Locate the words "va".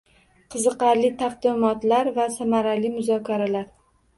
2.17-2.27